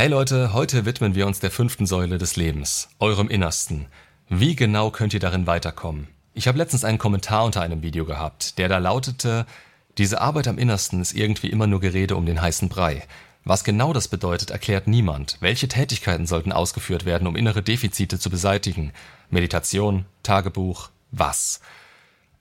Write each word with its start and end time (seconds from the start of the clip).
Hey 0.00 0.06
Leute, 0.06 0.52
heute 0.52 0.84
widmen 0.84 1.16
wir 1.16 1.26
uns 1.26 1.40
der 1.40 1.50
fünften 1.50 1.84
Säule 1.84 2.18
des 2.18 2.36
Lebens, 2.36 2.88
eurem 3.00 3.28
Innersten. 3.28 3.86
Wie 4.28 4.54
genau 4.54 4.92
könnt 4.92 5.12
ihr 5.12 5.18
darin 5.18 5.48
weiterkommen? 5.48 6.06
Ich 6.34 6.46
habe 6.46 6.56
letztens 6.56 6.84
einen 6.84 6.98
Kommentar 6.98 7.44
unter 7.44 7.62
einem 7.62 7.82
Video 7.82 8.04
gehabt, 8.04 8.58
der 8.58 8.68
da 8.68 8.78
lautete, 8.78 9.44
diese 9.98 10.20
Arbeit 10.20 10.46
am 10.46 10.56
Innersten 10.56 11.00
ist 11.00 11.14
irgendwie 11.14 11.50
immer 11.50 11.66
nur 11.66 11.80
Gerede 11.80 12.14
um 12.14 12.26
den 12.26 12.40
heißen 12.40 12.68
Brei. 12.68 13.08
Was 13.42 13.64
genau 13.64 13.92
das 13.92 14.06
bedeutet, 14.06 14.52
erklärt 14.52 14.86
niemand. 14.86 15.36
Welche 15.40 15.66
Tätigkeiten 15.66 16.28
sollten 16.28 16.52
ausgeführt 16.52 17.04
werden, 17.04 17.26
um 17.26 17.34
innere 17.34 17.64
Defizite 17.64 18.20
zu 18.20 18.30
beseitigen? 18.30 18.92
Meditation, 19.30 20.06
Tagebuch, 20.22 20.90
was? 21.10 21.60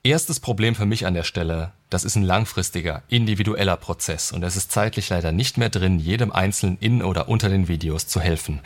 Erstes 0.08 0.40
Problem 0.40 0.74
für 0.74 0.86
mich 0.86 1.06
an 1.06 1.16
der 1.16 1.26
Stelle, 1.26 1.74
das 1.90 2.06
ist 2.06 2.16
ein 2.16 2.24
langfristiger, 2.24 3.04
individueller 3.10 3.76
Prozess 3.76 4.32
und 4.32 4.42
es 4.42 4.56
ist 4.56 4.72
zeitlich 4.72 5.10
leider 5.10 5.34
nicht 5.34 5.58
mehr 5.58 5.68
drin, 5.68 6.00
jedem 6.00 6.32
Einzelnen 6.32 6.78
in 6.80 7.04
oder 7.04 7.28
unter 7.28 7.50
den 7.50 7.68
Videos 7.68 8.08
zu 8.08 8.22
helfen. 8.22 8.62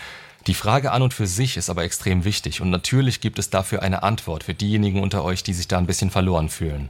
Die 0.45 0.53
Frage 0.53 0.91
an 0.91 1.01
und 1.01 1.15
für 1.15 1.25
sich 1.25 1.57
ist 1.57 1.71
aber 1.71 1.83
extrem 1.83 2.25
wichtig 2.25 2.61
und 2.61 2.69
natürlich 2.69 3.21
gibt 3.21 3.39
es 3.39 3.49
dafür 3.49 3.81
eine 3.81 4.03
Antwort 4.03 4.43
für 4.43 4.53
diejenigen 4.53 5.01
unter 5.01 5.23
euch, 5.23 5.41
die 5.41 5.53
sich 5.53 5.67
da 5.67 5.79
ein 5.79 5.87
bisschen 5.87 6.11
verloren 6.11 6.47
fühlen. 6.47 6.89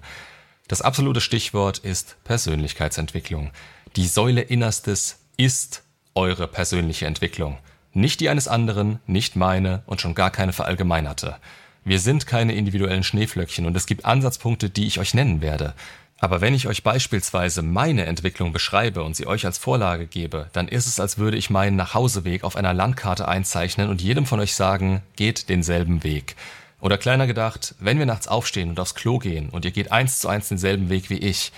Das 0.67 0.81
absolute 0.81 1.21
Stichwort 1.21 1.77
ist 1.77 2.17
Persönlichkeitsentwicklung. 2.25 3.51
Die 3.95 4.05
Säule 4.05 4.41
Innerstes 4.41 5.19
ist 5.37 5.81
eure 6.13 6.49
persönliche 6.49 7.05
Entwicklung. 7.05 7.57
Nicht 7.93 8.19
die 8.19 8.27
eines 8.27 8.49
anderen, 8.49 8.99
nicht 9.07 9.37
meine 9.37 9.83
und 9.85 10.01
schon 10.01 10.13
gar 10.13 10.29
keine 10.29 10.51
verallgemeinerte. 10.51 11.37
Wir 11.83 11.99
sind 11.99 12.27
keine 12.27 12.53
individuellen 12.53 13.03
Schneeflöckchen 13.03 13.65
und 13.65 13.75
es 13.75 13.87
gibt 13.87 14.05
Ansatzpunkte, 14.05 14.69
die 14.69 14.85
ich 14.85 14.99
euch 14.99 15.13
nennen 15.13 15.41
werde. 15.41 15.73
Aber 16.19 16.39
wenn 16.39 16.53
ich 16.53 16.67
euch 16.67 16.83
beispielsweise 16.83 17.63
meine 17.63 18.05
Entwicklung 18.05 18.53
beschreibe 18.53 19.03
und 19.03 19.15
sie 19.15 19.25
euch 19.25 19.47
als 19.47 19.57
Vorlage 19.57 20.05
gebe, 20.05 20.47
dann 20.53 20.67
ist 20.67 20.85
es, 20.85 20.99
als 20.99 21.17
würde 21.17 21.37
ich 21.37 21.49
meinen 21.49 21.75
Nachhauseweg 21.75 22.43
auf 22.43 22.55
einer 22.55 22.75
Landkarte 22.75 23.27
einzeichnen 23.27 23.89
und 23.89 24.03
jedem 24.03 24.27
von 24.27 24.39
euch 24.39 24.53
sagen, 24.53 25.01
geht 25.15 25.49
denselben 25.49 26.03
Weg. 26.03 26.35
Oder 26.79 26.99
kleiner 26.99 27.25
gedacht, 27.25 27.73
wenn 27.79 27.97
wir 27.97 28.05
nachts 28.05 28.27
aufstehen 28.27 28.69
und 28.69 28.79
aufs 28.79 28.93
Klo 28.93 29.17
gehen 29.17 29.49
und 29.49 29.65
ihr 29.65 29.71
geht 29.71 29.91
eins 29.91 30.19
zu 30.19 30.27
eins 30.27 30.49
denselben 30.49 30.89
Weg 30.89 31.09
wie 31.09 31.17
ich, 31.17 31.51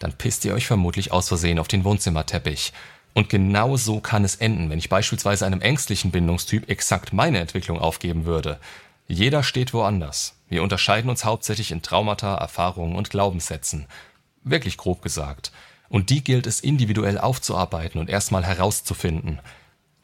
dann 0.00 0.12
pisst 0.12 0.44
ihr 0.44 0.54
euch 0.54 0.66
vermutlich 0.66 1.12
aus 1.12 1.28
Versehen 1.28 1.60
auf 1.60 1.68
den 1.68 1.84
Wohnzimmerteppich. 1.84 2.72
Und 3.14 3.28
genau 3.28 3.76
so 3.76 4.00
kann 4.00 4.24
es 4.24 4.36
enden, 4.36 4.68
wenn 4.70 4.78
ich 4.78 4.88
beispielsweise 4.88 5.46
einem 5.46 5.60
ängstlichen 5.60 6.10
Bindungstyp 6.10 6.68
exakt 6.68 7.12
meine 7.12 7.38
Entwicklung 7.38 7.78
aufgeben 7.78 8.24
würde. 8.24 8.58
Jeder 9.10 9.42
steht 9.42 9.72
woanders. 9.72 10.34
Wir 10.50 10.62
unterscheiden 10.62 11.08
uns 11.08 11.24
hauptsächlich 11.24 11.72
in 11.72 11.80
Traumata, 11.80 12.34
Erfahrungen 12.34 12.94
und 12.94 13.08
Glaubenssätzen. 13.08 13.86
Wirklich 14.44 14.76
grob 14.76 15.00
gesagt. 15.00 15.50
Und 15.88 16.10
die 16.10 16.22
gilt 16.22 16.46
es 16.46 16.60
individuell 16.60 17.16
aufzuarbeiten 17.16 17.98
und 18.00 18.10
erstmal 18.10 18.44
herauszufinden. 18.44 19.40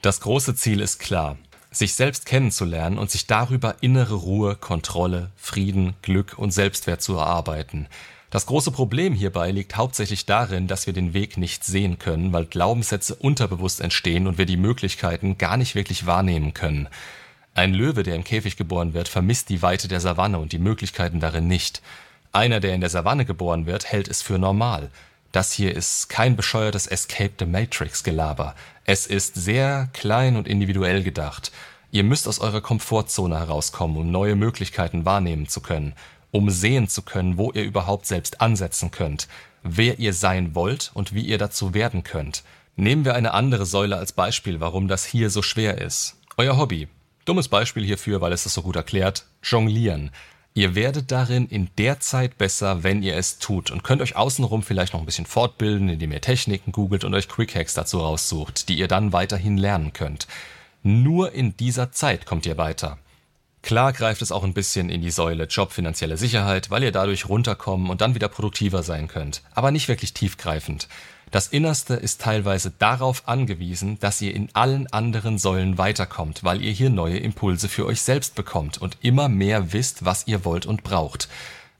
Das 0.00 0.22
große 0.22 0.54
Ziel 0.54 0.80
ist 0.80 1.00
klar. 1.00 1.36
Sich 1.70 1.94
selbst 1.94 2.24
kennenzulernen 2.24 2.96
und 2.96 3.10
sich 3.10 3.26
darüber 3.26 3.76
innere 3.82 4.14
Ruhe, 4.14 4.56
Kontrolle, 4.56 5.32
Frieden, 5.36 5.96
Glück 6.00 6.38
und 6.38 6.52
Selbstwert 6.52 7.02
zu 7.02 7.14
erarbeiten. 7.16 7.88
Das 8.30 8.46
große 8.46 8.70
Problem 8.70 9.12
hierbei 9.12 9.50
liegt 9.50 9.76
hauptsächlich 9.76 10.24
darin, 10.24 10.66
dass 10.66 10.86
wir 10.86 10.94
den 10.94 11.12
Weg 11.12 11.36
nicht 11.36 11.62
sehen 11.62 11.98
können, 11.98 12.32
weil 12.32 12.46
Glaubenssätze 12.46 13.14
unterbewusst 13.14 13.82
entstehen 13.82 14.26
und 14.26 14.38
wir 14.38 14.46
die 14.46 14.56
Möglichkeiten 14.56 15.36
gar 15.36 15.58
nicht 15.58 15.74
wirklich 15.74 16.06
wahrnehmen 16.06 16.54
können. 16.54 16.88
Ein 17.54 17.72
Löwe, 17.72 18.02
der 18.02 18.16
im 18.16 18.24
Käfig 18.24 18.56
geboren 18.56 18.94
wird, 18.94 19.08
vermisst 19.08 19.48
die 19.48 19.62
Weite 19.62 19.88
der 19.88 20.00
Savanne 20.00 20.38
und 20.38 20.52
die 20.52 20.58
Möglichkeiten 20.58 21.20
darin 21.20 21.46
nicht. 21.46 21.82
Einer, 22.32 22.60
der 22.60 22.74
in 22.74 22.80
der 22.80 22.90
Savanne 22.90 23.24
geboren 23.24 23.66
wird, 23.66 23.86
hält 23.86 24.08
es 24.08 24.22
für 24.22 24.38
normal. 24.38 24.90
Das 25.32 25.52
hier 25.52 25.74
ist 25.74 26.08
kein 26.08 26.36
bescheuertes 26.36 26.86
Escape 26.86 27.32
the 27.38 27.46
Matrix 27.46 28.04
Gelaber. 28.04 28.54
Es 28.84 29.06
ist 29.06 29.34
sehr 29.34 29.88
klein 29.92 30.36
und 30.36 30.48
individuell 30.48 31.02
gedacht. 31.02 31.52
Ihr 31.90 32.04
müsst 32.04 32.26
aus 32.26 32.40
eurer 32.40 32.60
Komfortzone 32.60 33.38
herauskommen, 33.38 33.96
um 33.96 34.10
neue 34.10 34.34
Möglichkeiten 34.34 35.04
wahrnehmen 35.04 35.48
zu 35.48 35.60
können 35.60 35.94
um 36.34 36.50
sehen 36.50 36.88
zu 36.88 37.02
können, 37.02 37.38
wo 37.38 37.52
ihr 37.52 37.62
überhaupt 37.62 38.06
selbst 38.06 38.40
ansetzen 38.40 38.90
könnt, 38.90 39.28
wer 39.62 40.00
ihr 40.00 40.12
sein 40.12 40.56
wollt 40.56 40.90
und 40.92 41.14
wie 41.14 41.22
ihr 41.22 41.38
dazu 41.38 41.74
werden 41.74 42.02
könnt. 42.02 42.42
Nehmen 42.74 43.04
wir 43.04 43.14
eine 43.14 43.34
andere 43.34 43.66
Säule 43.66 43.96
als 43.96 44.12
Beispiel, 44.12 44.58
warum 44.58 44.88
das 44.88 45.04
hier 45.04 45.30
so 45.30 45.42
schwer 45.42 45.80
ist. 45.80 46.16
Euer 46.36 46.56
Hobby. 46.56 46.88
Dummes 47.24 47.48
Beispiel 47.48 47.84
hierfür, 47.84 48.20
weil 48.20 48.32
es 48.32 48.44
es 48.44 48.54
so 48.54 48.62
gut 48.62 48.76
erklärt. 48.76 49.24
Jonglieren. 49.42 50.10
Ihr 50.56 50.74
werdet 50.74 51.10
darin 51.10 51.48
in 51.48 51.68
der 51.78 51.98
Zeit 51.98 52.38
besser, 52.38 52.84
wenn 52.84 53.02
ihr 53.02 53.16
es 53.16 53.38
tut 53.38 53.70
und 53.70 53.82
könnt 53.82 54.02
euch 54.02 54.14
außenrum 54.14 54.62
vielleicht 54.62 54.92
noch 54.92 55.00
ein 55.00 55.06
bisschen 55.06 55.26
fortbilden, 55.26 55.88
indem 55.88 56.12
ihr 56.12 56.20
Techniken 56.20 56.70
googelt 56.70 57.02
und 57.02 57.12
euch 57.14 57.28
Quickhacks 57.28 57.74
dazu 57.74 57.98
raussucht, 57.98 58.68
die 58.68 58.76
ihr 58.76 58.86
dann 58.86 59.12
weiterhin 59.12 59.56
lernen 59.56 59.92
könnt. 59.92 60.28
Nur 60.82 61.32
in 61.32 61.56
dieser 61.56 61.90
Zeit 61.90 62.26
kommt 62.26 62.46
ihr 62.46 62.56
weiter. 62.56 62.98
Klar 63.64 63.94
greift 63.94 64.20
es 64.20 64.30
auch 64.30 64.44
ein 64.44 64.52
bisschen 64.52 64.90
in 64.90 65.00
die 65.00 65.10
Säule 65.10 65.44
Job 65.44 65.72
finanzielle 65.72 66.18
Sicherheit, 66.18 66.70
weil 66.70 66.82
ihr 66.82 66.92
dadurch 66.92 67.30
runterkommen 67.30 67.88
und 67.88 68.02
dann 68.02 68.14
wieder 68.14 68.28
produktiver 68.28 68.82
sein 68.82 69.08
könnt, 69.08 69.40
aber 69.54 69.70
nicht 69.70 69.88
wirklich 69.88 70.12
tiefgreifend. 70.12 70.86
Das 71.30 71.46
Innerste 71.46 71.94
ist 71.94 72.20
teilweise 72.20 72.72
darauf 72.78 73.26
angewiesen, 73.26 73.98
dass 74.00 74.20
ihr 74.20 74.34
in 74.34 74.50
allen 74.52 74.86
anderen 74.88 75.38
Säulen 75.38 75.78
weiterkommt, 75.78 76.44
weil 76.44 76.60
ihr 76.60 76.72
hier 76.72 76.90
neue 76.90 77.16
Impulse 77.16 77.70
für 77.70 77.86
euch 77.86 78.02
selbst 78.02 78.34
bekommt 78.34 78.76
und 78.76 78.98
immer 79.00 79.30
mehr 79.30 79.72
wisst, 79.72 80.04
was 80.04 80.26
ihr 80.26 80.44
wollt 80.44 80.66
und 80.66 80.82
braucht. 80.82 81.30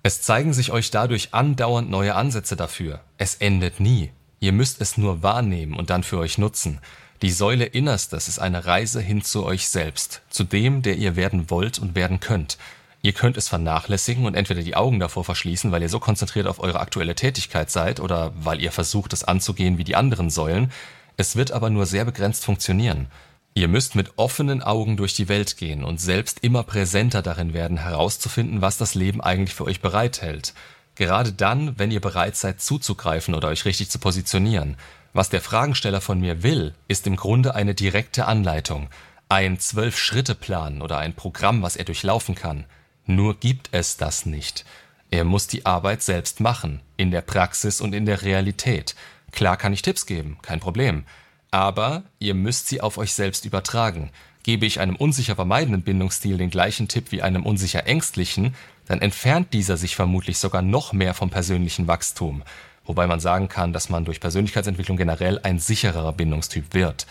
Es 0.03 0.23
zeigen 0.23 0.55
sich 0.55 0.73
euch 0.73 0.91
dadurch 0.91 1.35
andauernd 1.35 1.91
neue 1.91 2.15
Ansätze 2.15 2.57
dafür. 2.57 3.01
Es 3.19 3.35
endet 3.35 3.79
nie. 3.79 4.11
Ihr 4.41 4.53
müsst 4.53 4.81
es 4.81 4.97
nur 4.97 5.23
wahrnehmen 5.23 5.75
und 5.75 5.91
dann 5.91 6.03
für 6.03 6.17
euch 6.17 6.39
nutzen. 6.39 6.81
Die 7.23 7.31
Säule 7.31 7.65
Innerstes 7.65 8.29
ist 8.29 8.39
eine 8.39 8.67
Reise 8.67 9.01
hin 9.01 9.23
zu 9.23 9.45
euch 9.45 9.69
selbst, 9.69 10.21
zu 10.31 10.45
dem, 10.45 10.83
der 10.83 10.97
ihr 10.97 11.17
werden 11.17 11.49
wollt 11.49 11.79
und 11.79 11.95
werden 11.95 12.21
könnt. 12.21 12.59
Ihr 13.03 13.13
könnt 13.13 13.37
es 13.37 13.49
vernachlässigen 13.49 14.25
und 14.25 14.35
entweder 14.35 14.63
die 14.63 14.77
Augen 14.77 14.99
davor 14.99 15.25
verschließen, 15.25 15.71
weil 15.73 15.83
ihr 15.83 15.89
so 15.89 16.01
konzentriert 16.01 16.47
auf 16.47 16.59
eure 16.59 16.81
aktuelle 16.81 17.15
Tätigkeit 17.15 17.71
seid 17.71 18.01
oder 18.01 18.33
weil 18.35 18.61
ihr 18.61 18.73
versucht, 18.73 19.13
es 19.13 19.25
anzugehen 19.25 19.79
wie 19.79 19.85
die 19.85 19.97
anderen 19.97 20.31
Säulen. 20.31 20.73
Es 21.17 21.37
wird 21.37 21.53
aber 21.53 21.71
nur 21.71 21.87
sehr 21.87 22.05
begrenzt 22.05 22.45
funktionieren. 22.45 23.09
Ihr 23.53 23.69
müsst 23.69 23.95
mit 23.95 24.15
offenen 24.17 24.63
Augen 24.63 24.97
durch 24.97 25.15
die 25.15 25.29
Welt 25.29 25.57
gehen 25.57 25.85
und 25.85 26.01
selbst 26.01 26.41
immer 26.41 26.65
präsenter 26.65 27.23
darin 27.23 27.55
werden, 27.55 27.77
herauszufinden, 27.77 28.63
was 28.63 28.79
das 28.79 28.97
Leben 28.97 29.21
eigentlich 29.21 29.55
für 29.55 29.65
euch 29.65 29.81
bereithält. 29.81 30.55
Gerade 30.97 31.33
dann, 31.33 31.79
wenn 31.79 31.91
ihr 31.91 32.01
bereit 32.01 32.37
seid 32.37 32.61
zuzugreifen 32.61 33.35
oder 33.35 33.49
euch 33.49 33.65
richtig 33.65 33.91
zu 33.91 33.99
positionieren. 33.99 34.77
Was 35.17 35.29
der 35.29 35.41
Fragensteller 35.41 36.01
von 36.01 36.21
mir 36.21 36.43
will, 36.43 36.75
ist 36.89 37.07
im 37.07 37.15
Grunde 37.15 37.55
eine 37.55 37.73
direkte 37.73 38.27
Anleitung, 38.27 38.89
ein 39.29 39.61
Zwölf-Schritte-Plan 39.61 40.83
oder 40.83 40.99
ein 40.99 41.15
Programm, 41.15 41.63
was 41.63 41.77
er 41.77 41.85
durchlaufen 41.85 42.35
kann. 42.35 42.65
Nur 43.07 43.39
gibt 43.39 43.69
es 43.71 43.97
das 43.97 44.27
nicht. 44.27 44.65
Er 45.13 45.23
muss 45.23 45.47
die 45.47 45.67
Arbeit 45.67 46.03
selbst 46.03 46.41
machen, 46.41 46.81
in 46.97 47.13
der 47.13 47.21
Praxis 47.21 47.81
und 47.81 47.95
in 47.95 48.07
der 48.07 48.23
Realität. 48.23 48.97
Klar 49.31 49.57
kann 49.57 49.73
ich 49.73 49.83
Tipps 49.83 50.07
geben, 50.07 50.39
kein 50.43 50.59
Problem. 50.59 51.05
Aber 51.53 52.03
ihr 52.19 52.35
müsst 52.35 52.67
sie 52.67 52.81
auf 52.81 52.99
euch 52.99 53.15
selbst 53.15 53.45
übertragen. 53.45 54.11
Gebe 54.43 54.67
ich 54.67 54.81
einem 54.81 54.97
unsicher 54.97 55.37
vermeidenden 55.37 55.83
Bindungsstil 55.83 56.39
den 56.39 56.51
gleichen 56.51 56.89
Tipp 56.89 57.13
wie 57.13 57.23
einem 57.23 57.47
unsicher 57.47 57.87
ängstlichen, 57.87 58.57
dann 58.87 59.01
entfernt 59.01 59.53
dieser 59.53 59.77
sich 59.77 59.95
vermutlich 59.95 60.39
sogar 60.39 60.61
noch 60.61 60.93
mehr 60.93 61.15
vom 61.15 61.31
persönlichen 61.31 61.87
Wachstum 61.87 62.43
wobei 62.87 63.07
man 63.07 63.21
sagen 63.21 63.49
kann, 63.49 63.73
dass 63.73 63.89
man 63.89 64.05
durch 64.05 64.21
Persönlichkeitsentwicklung 64.21 64.97
generell 64.97 65.41
ein 65.43 65.59
sichererer 65.59 66.13
Bindungstyp 66.13 66.75
wird. 66.75 67.07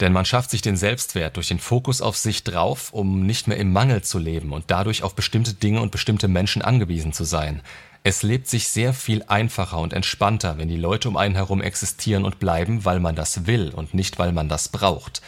Denn 0.00 0.12
man 0.12 0.24
schafft 0.24 0.50
sich 0.50 0.60
den 0.60 0.76
Selbstwert 0.76 1.36
durch 1.36 1.48
den 1.48 1.60
Fokus 1.60 2.00
auf 2.00 2.16
sich 2.16 2.42
drauf, 2.42 2.92
um 2.92 3.24
nicht 3.24 3.46
mehr 3.46 3.58
im 3.58 3.72
Mangel 3.72 4.02
zu 4.02 4.18
leben 4.18 4.52
und 4.52 4.64
dadurch 4.68 5.02
auf 5.02 5.14
bestimmte 5.14 5.54
Dinge 5.54 5.80
und 5.80 5.92
bestimmte 5.92 6.26
Menschen 6.26 6.62
angewiesen 6.62 7.12
zu 7.12 7.24
sein. 7.24 7.62
Es 8.02 8.22
lebt 8.22 8.48
sich 8.48 8.68
sehr 8.68 8.92
viel 8.92 9.22
einfacher 9.28 9.78
und 9.78 9.92
entspannter, 9.92 10.58
wenn 10.58 10.68
die 10.68 10.76
Leute 10.76 11.08
um 11.08 11.16
einen 11.16 11.36
herum 11.36 11.62
existieren 11.62 12.24
und 12.24 12.38
bleiben, 12.38 12.84
weil 12.84 13.00
man 13.00 13.14
das 13.14 13.46
will 13.46 13.70
und 13.70 13.94
nicht 13.94 14.18
weil 14.18 14.32
man 14.32 14.48
das 14.48 14.68
braucht. 14.68 15.22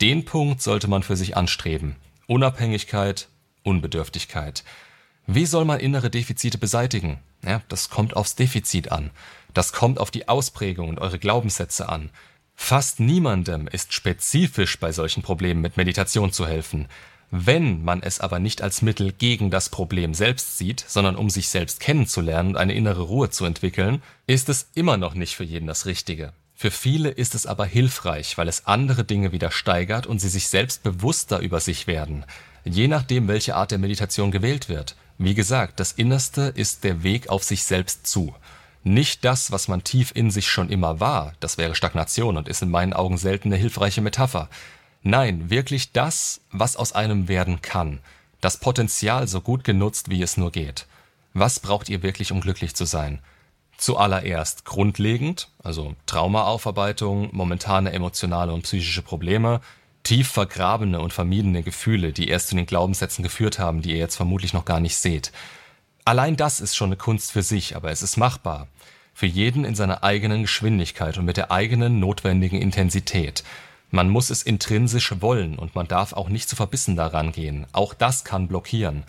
Den 0.00 0.24
Punkt 0.24 0.62
sollte 0.62 0.88
man 0.88 1.02
für 1.02 1.16
sich 1.16 1.36
anstreben. 1.36 1.96
Unabhängigkeit, 2.28 3.28
Unbedürftigkeit. 3.64 4.62
Wie 5.26 5.46
soll 5.46 5.64
man 5.64 5.80
innere 5.80 6.10
Defizite 6.10 6.58
beseitigen? 6.58 7.18
Ja, 7.44 7.62
das 7.68 7.90
kommt 7.90 8.16
aufs 8.16 8.34
Defizit 8.34 8.92
an. 8.92 9.10
Das 9.54 9.72
kommt 9.72 9.98
auf 9.98 10.10
die 10.10 10.28
Ausprägung 10.28 10.88
und 10.88 10.98
eure 10.98 11.18
Glaubenssätze 11.18 11.88
an. 11.88 12.10
Fast 12.54 13.00
niemandem 13.00 13.66
ist 13.66 13.92
spezifisch 13.92 14.78
bei 14.78 14.92
solchen 14.92 15.22
Problemen 15.22 15.60
mit 15.60 15.76
Meditation 15.76 16.32
zu 16.32 16.46
helfen. 16.46 16.88
Wenn 17.30 17.82
man 17.82 18.02
es 18.02 18.20
aber 18.20 18.38
nicht 18.38 18.62
als 18.62 18.82
Mittel 18.82 19.12
gegen 19.12 19.50
das 19.50 19.70
Problem 19.70 20.12
selbst 20.12 20.58
sieht, 20.58 20.84
sondern 20.86 21.16
um 21.16 21.30
sich 21.30 21.48
selbst 21.48 21.80
kennenzulernen 21.80 22.50
und 22.50 22.56
eine 22.56 22.74
innere 22.74 23.02
Ruhe 23.02 23.30
zu 23.30 23.46
entwickeln, 23.46 24.02
ist 24.26 24.48
es 24.48 24.68
immer 24.74 24.98
noch 24.98 25.14
nicht 25.14 25.34
für 25.34 25.44
jeden 25.44 25.66
das 25.66 25.86
Richtige. 25.86 26.34
Für 26.54 26.70
viele 26.70 27.08
ist 27.08 27.34
es 27.34 27.46
aber 27.46 27.64
hilfreich, 27.64 28.38
weil 28.38 28.48
es 28.48 28.66
andere 28.66 29.04
Dinge 29.04 29.32
wieder 29.32 29.50
steigert 29.50 30.06
und 30.06 30.20
sie 30.20 30.28
sich 30.28 30.48
selbst 30.48 30.82
bewusster 30.82 31.40
über 31.40 31.58
sich 31.58 31.86
werden, 31.86 32.24
je 32.64 32.88
nachdem, 32.88 33.28
welche 33.28 33.56
Art 33.56 33.70
der 33.70 33.78
Meditation 33.78 34.30
gewählt 34.30 34.68
wird. 34.68 34.96
Wie 35.18 35.34
gesagt, 35.34 35.80
das 35.80 35.92
Innerste 35.92 36.52
ist 36.54 36.84
der 36.84 37.02
Weg 37.02 37.28
auf 37.28 37.44
sich 37.44 37.64
selbst 37.64 38.06
zu. 38.06 38.34
Nicht 38.84 39.24
das, 39.24 39.52
was 39.52 39.68
man 39.68 39.84
tief 39.84 40.10
in 40.14 40.30
sich 40.30 40.48
schon 40.48 40.68
immer 40.68 40.98
war, 40.98 41.34
das 41.38 41.58
wäre 41.58 41.74
Stagnation 41.74 42.36
und 42.36 42.48
ist 42.48 42.62
in 42.62 42.70
meinen 42.70 42.92
Augen 42.92 43.16
selten 43.16 43.48
eine 43.48 43.56
hilfreiche 43.56 44.00
Metapher. 44.00 44.48
Nein, 45.02 45.50
wirklich 45.50 45.92
das, 45.92 46.40
was 46.50 46.76
aus 46.76 46.92
einem 46.92 47.28
werden 47.28 47.62
kann. 47.62 48.00
Das 48.40 48.56
Potenzial 48.56 49.28
so 49.28 49.40
gut 49.40 49.62
genutzt, 49.62 50.10
wie 50.10 50.22
es 50.22 50.36
nur 50.36 50.50
geht. 50.50 50.86
Was 51.34 51.60
braucht 51.60 51.88
ihr 51.88 52.02
wirklich, 52.02 52.32
um 52.32 52.40
glücklich 52.40 52.74
zu 52.74 52.84
sein? 52.84 53.20
Zuallererst 53.76 54.64
grundlegend, 54.64 55.48
also 55.62 55.94
Traumaaufarbeitung, 56.06 57.30
momentane 57.32 57.92
emotionale 57.92 58.52
und 58.52 58.62
psychische 58.62 59.02
Probleme, 59.02 59.60
tief 60.02 60.28
vergrabene 60.28 61.00
und 61.00 61.12
vermiedene 61.12 61.62
Gefühle, 61.62 62.12
die 62.12 62.28
erst 62.28 62.48
zu 62.48 62.56
den 62.56 62.66
Glaubenssätzen 62.66 63.22
geführt 63.22 63.58
haben, 63.58 63.82
die 63.82 63.90
ihr 63.90 63.98
jetzt 63.98 64.16
vermutlich 64.16 64.52
noch 64.52 64.64
gar 64.64 64.80
nicht 64.80 64.96
seht. 64.96 65.32
Allein 66.04 66.36
das 66.36 66.60
ist 66.60 66.74
schon 66.74 66.88
eine 66.88 66.96
Kunst 66.96 67.32
für 67.32 67.42
sich, 67.42 67.76
aber 67.76 67.90
es 67.90 68.02
ist 68.02 68.16
machbar. 68.16 68.66
Für 69.14 69.26
jeden 69.26 69.64
in 69.64 69.74
seiner 69.74 70.02
eigenen 70.02 70.42
Geschwindigkeit 70.42 71.18
und 71.18 71.24
mit 71.24 71.36
der 71.36 71.52
eigenen 71.52 72.00
notwendigen 72.00 72.60
Intensität. 72.60 73.44
Man 73.90 74.08
muss 74.08 74.30
es 74.30 74.42
intrinsisch 74.42 75.20
wollen 75.20 75.58
und 75.58 75.74
man 75.74 75.86
darf 75.86 76.14
auch 76.14 76.28
nicht 76.28 76.48
zu 76.48 76.56
verbissen 76.56 76.96
daran 76.96 77.30
gehen. 77.30 77.66
Auch 77.72 77.94
das 77.94 78.24
kann 78.24 78.48
blockieren. 78.48 79.04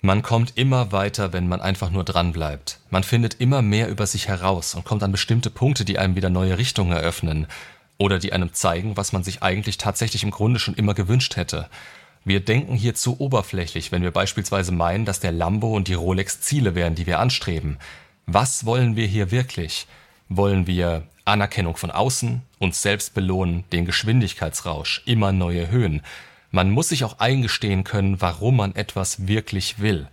Man 0.00 0.22
kommt 0.22 0.56
immer 0.56 0.92
weiter, 0.92 1.32
wenn 1.32 1.48
man 1.48 1.60
einfach 1.60 1.90
nur 1.90 2.04
dran 2.04 2.32
bleibt. 2.32 2.80
Man 2.88 3.04
findet 3.04 3.40
immer 3.40 3.62
mehr 3.62 3.88
über 3.88 4.06
sich 4.06 4.28
heraus 4.28 4.74
und 4.74 4.84
kommt 4.84 5.02
an 5.02 5.12
bestimmte 5.12 5.50
Punkte, 5.50 5.84
die 5.84 5.98
einem 5.98 6.16
wieder 6.16 6.30
neue 6.30 6.56
Richtungen 6.56 6.92
eröffnen 6.92 7.46
oder 7.98 8.18
die 8.18 8.32
einem 8.32 8.52
zeigen, 8.52 8.96
was 8.96 9.12
man 9.12 9.24
sich 9.24 9.42
eigentlich 9.42 9.78
tatsächlich 9.78 10.22
im 10.22 10.30
Grunde 10.30 10.58
schon 10.58 10.74
immer 10.74 10.94
gewünscht 10.94 11.36
hätte. 11.36 11.68
Wir 12.24 12.40
denken 12.40 12.74
hier 12.74 12.94
zu 12.94 13.20
oberflächlich, 13.20 13.90
wenn 13.90 14.02
wir 14.02 14.12
beispielsweise 14.12 14.72
meinen, 14.72 15.04
dass 15.04 15.20
der 15.20 15.32
Lambo 15.32 15.74
und 15.74 15.88
die 15.88 15.94
Rolex 15.94 16.40
Ziele 16.40 16.74
wären, 16.74 16.94
die 16.94 17.06
wir 17.06 17.18
anstreben. 17.18 17.78
Was 18.26 18.64
wollen 18.64 18.94
wir 18.94 19.06
hier 19.06 19.30
wirklich? 19.30 19.86
Wollen 20.28 20.66
wir 20.66 21.06
Anerkennung 21.24 21.76
von 21.76 21.90
außen, 21.90 22.42
uns 22.58 22.80
selbst 22.80 23.14
belohnen, 23.14 23.64
den 23.72 23.84
Geschwindigkeitsrausch, 23.84 25.02
immer 25.04 25.32
neue 25.32 25.70
Höhen? 25.70 26.02
Man 26.52 26.70
muss 26.70 26.90
sich 26.90 27.02
auch 27.04 27.18
eingestehen 27.18 27.82
können, 27.82 28.20
warum 28.20 28.56
man 28.56 28.76
etwas 28.76 29.26
wirklich 29.26 29.80
will. 29.80 30.06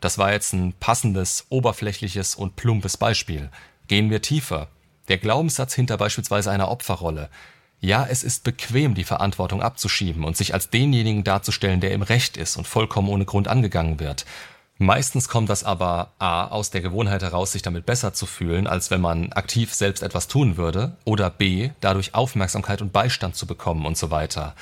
Das 0.00 0.18
war 0.18 0.32
jetzt 0.32 0.52
ein 0.52 0.74
passendes, 0.78 1.46
oberflächliches 1.48 2.34
und 2.34 2.56
plumpes 2.56 2.98
Beispiel. 2.98 3.48
Gehen 3.88 4.10
wir 4.10 4.20
tiefer. 4.20 4.68
Der 5.08 5.18
Glaubenssatz 5.18 5.74
hinter 5.74 5.96
beispielsweise 5.96 6.50
einer 6.50 6.70
Opferrolle. 6.70 7.28
Ja, 7.80 8.06
es 8.08 8.22
ist 8.22 8.44
bequem, 8.44 8.94
die 8.94 9.04
Verantwortung 9.04 9.60
abzuschieben 9.60 10.24
und 10.24 10.36
sich 10.36 10.54
als 10.54 10.70
denjenigen 10.70 11.24
darzustellen, 11.24 11.80
der 11.80 11.92
im 11.92 12.02
Recht 12.02 12.36
ist 12.36 12.56
und 12.56 12.66
vollkommen 12.66 13.08
ohne 13.08 13.26
Grund 13.26 13.46
angegangen 13.46 14.00
wird. 14.00 14.24
Meistens 14.78 15.28
kommt 15.28 15.50
das 15.50 15.62
aber 15.62 16.12
a. 16.18 16.46
aus 16.46 16.70
der 16.70 16.80
Gewohnheit 16.80 17.22
heraus, 17.22 17.52
sich 17.52 17.62
damit 17.62 17.86
besser 17.86 18.12
zu 18.12 18.26
fühlen, 18.26 18.66
als 18.66 18.90
wenn 18.90 19.00
man 19.00 19.32
aktiv 19.32 19.72
selbst 19.72 20.02
etwas 20.02 20.26
tun 20.26 20.56
würde, 20.56 20.96
oder 21.04 21.30
b. 21.30 21.70
dadurch 21.80 22.14
Aufmerksamkeit 22.14 22.82
und 22.82 22.92
Beistand 22.92 23.36
zu 23.36 23.46
bekommen 23.46 23.86
und 23.86 23.96
so 23.96 24.10
weiter. 24.10 24.56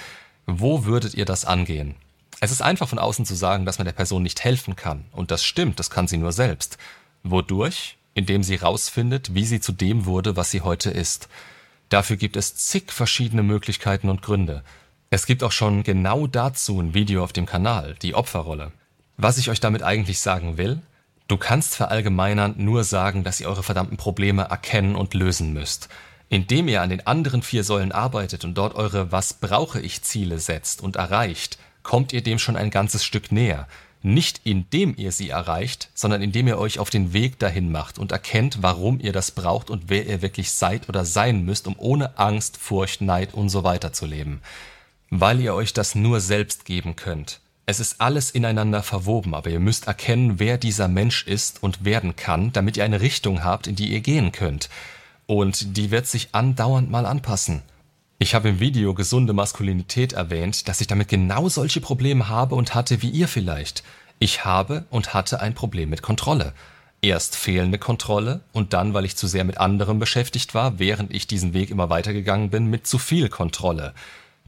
Wo 0.47 0.85
würdet 0.85 1.15
ihr 1.15 1.25
das 1.25 1.45
angehen? 1.45 1.95
Es 2.41 2.51
ist 2.51 2.61
einfach 2.61 2.89
von 2.89 2.99
außen 2.99 3.25
zu 3.25 3.35
sagen, 3.35 3.65
dass 3.65 3.79
man 3.79 3.87
der 3.87 3.93
Person 3.93 4.23
nicht 4.23 4.45
helfen 4.45 4.77
kann, 4.77 5.05
und 5.13 5.31
das 5.31 5.45
stimmt, 5.45 5.79
das 5.79 5.89
kann 5.89 6.09
sie 6.09 6.19
nur 6.19 6.33
selbst. 6.33 6.77
Wodurch? 7.23 7.97
Indem 8.15 8.43
sie 8.43 8.57
rausfindet, 8.57 9.35
wie 9.35 9.45
sie 9.45 9.61
zu 9.61 9.73
dem 9.73 10.05
wurde, 10.05 10.37
was 10.37 10.51
sie 10.51 10.61
heute 10.61 10.91
ist. 10.91 11.29
Dafür 11.89 12.17
gibt 12.17 12.37
es 12.37 12.57
zig 12.57 12.93
verschiedene 12.93 13.43
Möglichkeiten 13.43 14.09
und 14.09 14.23
Gründe. 14.23 14.63
Es 15.11 15.27
gibt 15.27 15.43
auch 15.43 15.53
schon 15.53 15.83
genau 15.83 16.27
dazu 16.27 16.81
ein 16.81 16.95
Video 16.95 17.23
auf 17.23 17.35
dem 17.35 17.45
Kanal, 17.45 17.97
die 18.01 18.15
Opferrolle. 18.15 18.73
Was 19.19 19.37
ich 19.37 19.51
euch 19.51 19.61
damit 19.61 19.83
eigentlich 19.83 20.21
sagen 20.21 20.57
will, 20.57 20.81
du 21.29 21.37
kannst 21.37 21.77
verallgemeinern 21.77 22.55
nur 22.57 22.83
sagen, 22.83 23.25
dass 23.25 23.39
ihr 23.39 23.49
eure 23.49 23.63
verdammten 23.63 23.99
Probleme 23.99 24.45
erkennen 24.45 24.97
und 24.97 25.13
lösen 25.13 25.53
müsst. 25.53 25.91
Indem 26.31 26.67
ihr 26.69 26.81
an 26.81 26.89
den 26.89 27.07
anderen 27.07 27.43
vier 27.43 27.63
Säulen 27.63 27.93
arbeitet 27.93 28.47
und 28.47 28.55
dort 28.55 28.75
eure 28.75 29.13
Was 29.13 29.35
brauche 29.35 29.81
ich 29.81 30.01
Ziele 30.01 30.39
setzt 30.39 30.81
und 30.81 30.97
erreicht, 30.97 31.59
kommt 31.83 32.15
ihr 32.15 32.23
dem 32.23 32.39
schon 32.39 32.57
ein 32.57 32.71
ganzes 32.71 33.05
Stück 33.05 33.33
näher. 33.33 33.69
Nicht 34.05 34.41
indem 34.43 34.95
ihr 34.97 35.13
sie 35.13 35.31
erreicht, 35.31 35.89
sondern 35.95 36.23
indem 36.23 36.49
ihr 36.49 36.59
euch 36.59 36.81
auf 36.81 36.91
den 36.91 37.13
Weg 37.13 37.39
dahin 37.39 37.71
macht 37.71 37.99
und 37.99 38.11
erkennt, 38.11 38.63
warum 38.63 38.99
ihr 38.99 39.13
das 39.13 39.31
braucht 39.31 39.71
und 39.71 39.85
wer 39.87 40.07
ihr 40.07 40.23
wirklich 40.23 40.51
seid 40.51 40.89
oder 40.89 41.05
sein 41.05 41.45
müsst, 41.45 41.69
um 41.69 41.77
ohne 41.79 42.19
Angst, 42.19 42.57
Furcht, 42.57 43.01
Neid 43.01 43.33
und 43.33 43.49
so 43.49 43.63
weiter 43.63 43.93
zu 43.93 44.07
leben. 44.07 44.43
Weil 45.11 45.41
ihr 45.41 45.55
euch 45.55 45.73
das 45.73 45.95
nur 45.95 46.21
selbst 46.21 46.65
geben 46.65 46.97
könnt. 46.97 47.41
Es 47.65 47.79
ist 47.79 48.01
alles 48.01 48.33
ineinander 48.33 48.83
verwoben, 48.83 49.35
aber 49.35 49.51
ihr 49.51 49.61
müsst 49.61 49.87
erkennen, 49.87 50.41
wer 50.41 50.59
dieser 50.59 50.89
Mensch 50.89 51.25
ist 51.27 51.63
und 51.63 51.85
werden 51.85 52.17
kann, 52.17 52.53
damit 52.53 52.77
ihr 52.77 52.85
eine 52.85 53.01
Richtung 53.01 53.45
habt, 53.45 53.69
in 53.69 53.77
die 53.77 53.93
ihr 53.93 54.01
gehen 54.01 54.33
könnt. 54.33 54.69
Und 55.27 55.77
die 55.77 55.93
wird 55.93 56.09
sich 56.09 56.31
andauernd 56.33 56.91
mal 56.91 57.07
anpassen. 57.07 57.63
Ich 58.23 58.37
habe 58.37 58.51
im 58.51 58.61
Video 58.61 58.95
gesunde 58.95 59.33
Maskulinität 59.33 60.13
erwähnt, 60.13 60.69
dass 60.69 60.81
ich 60.81 60.87
damit 60.87 61.09
genau 61.09 61.49
solche 61.49 61.81
Probleme 61.81 62.29
habe 62.29 62.55
und 62.55 62.73
hatte 62.73 63.03
wie 63.03 63.11
ihr 63.11 63.27
vielleicht. 63.27 63.83
Ich 64.21 64.45
habe 64.45 64.85
und 64.91 65.13
hatte 65.13 65.41
ein 65.41 65.55
Problem 65.55 65.91
mit 65.91 66.03
Kontrolle. 66.03 66.53
Erst 67.01 67.35
fehlende 67.35 67.79
Kontrolle 67.79 68.39
und 68.53 68.75
dann, 68.75 68.95
weil 68.95 69.07
ich 69.07 69.17
zu 69.17 69.27
sehr 69.27 69.43
mit 69.43 69.59
anderem 69.59 69.99
beschäftigt 69.99 70.55
war, 70.55 70.79
während 70.79 71.13
ich 71.13 71.27
diesen 71.27 71.53
Weg 71.53 71.71
immer 71.71 71.91
weitergegangen 71.91 72.51
bin, 72.51 72.67
mit 72.67 72.87
zu 72.87 72.99
viel 72.99 73.29
Kontrolle. 73.29 73.93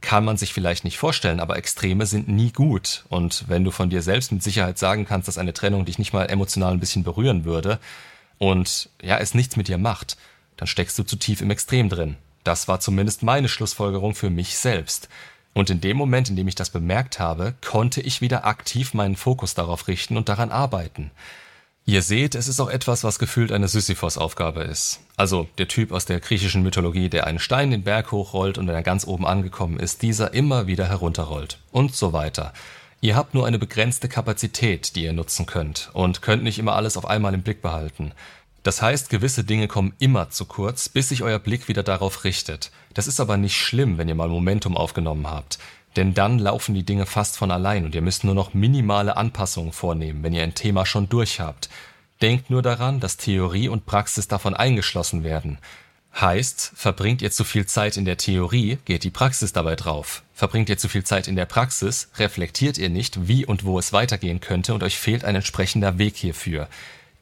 Kann 0.01 0.25
man 0.25 0.37
sich 0.37 0.55
vielleicht 0.55 0.85
nicht 0.85 0.99
vorstellen, 0.99 1.41
aber 1.41 1.57
Extreme 1.57 2.07
sind 2.07 2.29
nie 2.29 2.53
gut. 2.53 3.05
Und 3.09 3.43
wenn 3.49 3.65
du 3.65 3.73
von 3.73 3.91
dir 3.91 4.03
selbst 4.03 4.31
mit 4.31 4.45
Sicherheit 4.45 4.79
sagen 4.79 5.05
kannst, 5.05 5.27
dass 5.27 5.37
eine 5.37 5.53
Trennung 5.53 5.85
dich 5.85 5.99
nicht 5.99 6.13
mal 6.13 6.27
emotional 6.27 6.75
ein 6.75 6.81
bisschen 6.81 7.03
berühren 7.03 7.45
würde 7.45 7.81
und 8.39 8.89
ja, 9.03 9.19
es 9.19 9.35
nichts 9.35 9.57
mit 9.57 9.67
dir 9.67 9.79
macht, 9.79 10.17
dann 10.59 10.69
steckst 10.69 10.97
du 10.97 11.03
zu 11.03 11.17
tief 11.17 11.41
im 11.41 11.51
Extrem 11.51 11.89
drin. 11.89 12.17
Das 12.45 12.69
war 12.69 12.81
zumindest 12.81 13.23
meine 13.23 13.49
Schlussfolgerung 13.49 14.15
für 14.15 14.31
mich 14.31 14.57
selbst. 14.57 15.09
Und 15.55 15.71
in 15.71 15.81
dem 15.81 15.97
Moment, 15.97 16.29
in 16.29 16.37
dem 16.37 16.49
ich 16.49 16.57
das 16.57 16.71
bemerkt 16.71 17.19
habe, 17.19 17.55
konnte 17.65 18.01
ich 18.01 18.21
wieder 18.21 18.45
aktiv 18.45 18.93
meinen 18.93 19.17
Fokus 19.17 19.55
darauf 19.55 19.89
richten 19.89 20.17
und 20.17 20.29
daran 20.29 20.51
arbeiten. 20.51 21.11
Ihr 21.87 22.01
seht, 22.01 22.35
es 22.35 22.49
ist 22.49 22.61
auch 22.61 22.71
etwas, 22.71 23.05
was 23.05 23.19
gefühlt 23.19 23.53
eine 23.53 23.69
Sisyphos-Aufgabe 23.69 24.63
ist. 24.63 25.01
Also 25.17 25.49
der 25.59 25.69
Typ 25.69 25.93
aus 25.93 26.07
der 26.07 26.19
griechischen 26.19 26.63
Mythologie, 26.63 27.11
der 27.11 27.27
einen 27.27 27.39
Stein 27.39 27.71
den 27.71 27.83
Berg 27.83 28.11
hochrollt 28.11 28.57
und 28.57 28.67
wenn 28.67 28.75
er 28.75 28.83
ganz 28.83 29.07
oben 29.07 29.27
angekommen 29.27 29.79
ist, 29.79 30.01
dieser 30.01 30.33
immer 30.33 30.67
wieder 30.67 30.89
herunterrollt. 30.89 31.59
Und 31.73 31.95
so 31.95 32.15
weiter. 32.15 32.55
Ihr 33.03 33.17
habt 33.17 33.35
nur 33.35 33.47
eine 33.47 33.59
begrenzte 33.59 34.09
Kapazität, 34.09 34.97
die 34.97 35.05
ihr 35.05 35.13
nutzen 35.13 35.45
könnt 35.45 35.91
und 35.93 36.23
könnt 36.23 36.43
nicht 36.43 36.59
immer 36.59 36.75
alles 36.75 36.97
auf 36.97 37.07
einmal 37.07 37.35
im 37.35 37.43
Blick 37.43 37.61
behalten. 37.61 38.13
Das 38.65 38.81
heißt, 38.81 39.11
gewisse 39.11 39.45
Dinge 39.45 39.69
kommen 39.69 39.93
immer 39.99 40.31
zu 40.31 40.47
kurz, 40.47 40.89
bis 40.89 41.11
sich 41.11 41.23
euer 41.23 41.39
Blick 41.39 41.69
wieder 41.69 41.83
darauf 41.83 42.25
richtet. 42.25 42.71
Das 42.95 43.07
ist 43.07 43.21
aber 43.21 43.37
nicht 43.37 43.57
schlimm, 43.57 43.99
wenn 43.99 44.09
ihr 44.09 44.15
mal 44.15 44.31
Momentum 44.31 44.75
aufgenommen 44.75 45.31
habt. 45.31 45.59
Denn 45.97 46.15
dann 46.15 46.39
laufen 46.39 46.75
die 46.75 46.83
Dinge 46.83 47.05
fast 47.05 47.37
von 47.37 47.51
allein 47.51 47.85
und 47.85 47.95
ihr 47.95 48.01
müsst 48.01 48.25
nur 48.25 48.35
noch 48.35 48.55
minimale 48.55 49.19
Anpassungen 49.19 49.73
vornehmen, 49.73 50.23
wenn 50.23 50.33
ihr 50.33 50.43
ein 50.43 50.55
Thema 50.55 50.87
schon 50.87 51.11
durch 51.11 51.41
habt. 51.41 51.69
Denkt 52.23 52.49
nur 52.49 52.63
daran, 52.63 53.01
dass 53.01 53.19
Theorie 53.19 53.69
und 53.69 53.85
Praxis 53.85 54.29
davon 54.29 54.55
eingeschlossen 54.55 55.25
werden. 55.25 55.59
Heißt, 56.19 56.73
verbringt 56.75 57.21
ihr 57.21 57.33
zu 57.33 57.45
viel 57.45 57.67
Zeit 57.67 57.99
in 57.99 58.07
der 58.07 58.17
Theorie, 58.17 58.79
geht 58.87 59.05
die 59.05 59.11
Praxis 59.11 59.53
dabei 59.53 59.77
drauf. 59.77 60.23
Verbringt 60.33 60.71
ihr 60.71 60.79
zu 60.79 60.89
viel 60.89 61.05
Zeit 61.05 61.29
in 61.29 61.37
der 61.37 61.45
Praxis, 61.45 62.09
reflektiert 62.17 62.79
ihr 62.79 62.89
nicht, 62.89 63.29
wie 63.29 63.45
und 63.45 63.65
wo 63.65 63.79
es 63.79 63.93
weitergehen 63.93 64.41
könnte 64.41 64.73
und 64.73 64.83
euch 64.83 64.97
fehlt 64.97 65.23
ein 65.23 65.35
entsprechender 65.35 65.99
Weg 65.99 66.17
hierfür 66.17 66.67